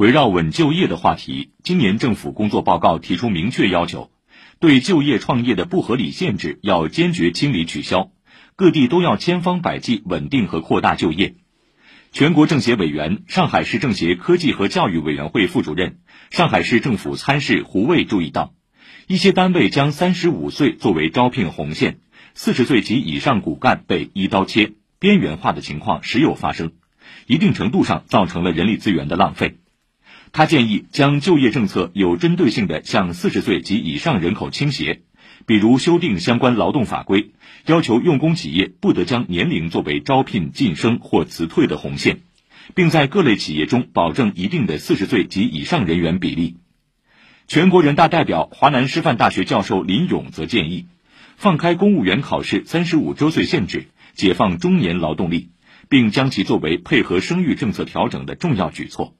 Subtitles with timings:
[0.00, 4.10] 围绕稳就业的话题，今年政府工作报告提出明确要求，
[4.58, 8.10] 对就业创业的不合理限制要坚决清理取消，
[8.56, 11.34] 各地都要千方百计稳定和扩大就业。
[12.12, 15.98] 全国政协委员、上海市政协科技和教育委员会副主任、
[16.30, 18.54] 上海市政府参事胡卫注意到，
[19.06, 21.98] 一些单位将三十五岁作为招聘红线，
[22.32, 26.72] 四十岁及以上骨干被一刀切，边缘化的情况时有发生，
[27.26, 29.58] 一定程度上造成了人力资源的浪费。
[30.32, 35.02] 他建议将就业政策有针对性地向四十岁及以上人口倾斜，
[35.44, 37.32] 比如修订相关劳动法规，
[37.66, 42.20] 要求用工企业不得将年龄作为招聘晋升或辞退的红线，
[42.76, 46.58] 并在各类企业中保证一定的四十岁及以上人员比例。
[47.48, 50.86] 全国人大代表、华南师范大学教授林勇则建议，
[51.36, 55.50] 放开公务员考试三十五周岁限制，解放中年劳动力，
[55.88, 59.16] 并将其作为配合生育政策调整的重要举措。